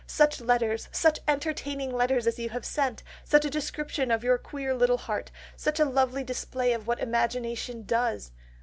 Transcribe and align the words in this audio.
Such 0.07 0.41
letters, 0.41 0.89
such 0.91 1.19
entertaining 1.27 1.93
letters 1.93 2.25
as 2.25 2.39
you 2.39 2.49
have 2.49 2.61
lately 2.63 2.71
sent! 2.71 3.03
such 3.23 3.45
a 3.45 3.51
description 3.51 4.09
of 4.09 4.23
your 4.23 4.39
queer 4.39 4.73
little 4.73 4.97
heart! 4.97 5.29
such 5.55 5.79
a 5.79 5.85
lovely 5.85 6.23
display 6.23 6.73
of 6.73 6.87
what 6.87 6.99
imagination 6.99 7.83
does!... 7.83 8.31